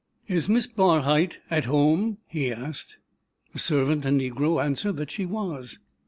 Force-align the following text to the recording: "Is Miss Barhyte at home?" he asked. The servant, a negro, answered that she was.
"Is 0.27 0.49
Miss 0.49 0.65
Barhyte 0.65 1.37
at 1.51 1.65
home?" 1.65 2.17
he 2.25 2.51
asked. 2.51 2.97
The 3.53 3.59
servant, 3.59 4.03
a 4.03 4.09
negro, 4.09 4.59
answered 4.59 4.97
that 4.97 5.11
she 5.11 5.27
was. 5.27 5.77